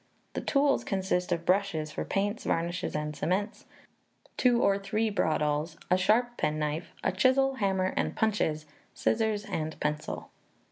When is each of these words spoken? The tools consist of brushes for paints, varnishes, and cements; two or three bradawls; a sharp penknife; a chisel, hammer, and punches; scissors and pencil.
The 0.33 0.41
tools 0.41 0.83
consist 0.83 1.31
of 1.31 1.45
brushes 1.45 1.91
for 1.91 2.03
paints, 2.05 2.43
varnishes, 2.43 2.95
and 2.95 3.15
cements; 3.15 3.67
two 4.35 4.59
or 4.63 4.79
three 4.79 5.11
bradawls; 5.11 5.77
a 5.91 5.97
sharp 5.99 6.37
penknife; 6.37 6.95
a 7.03 7.11
chisel, 7.11 7.57
hammer, 7.57 7.93
and 7.95 8.15
punches; 8.15 8.65
scissors 8.95 9.45
and 9.45 9.79
pencil. 9.79 10.31